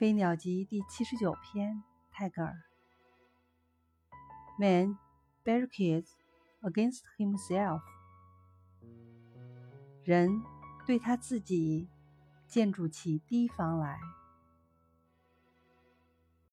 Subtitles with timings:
[0.00, 2.56] 飞鸟集第七十九篇，泰戈尔。
[4.58, 4.96] Man
[5.44, 6.06] barricades
[6.62, 7.82] against himself。
[10.02, 10.40] 人
[10.86, 11.86] 对他自己
[12.48, 14.00] 建筑起堤防来。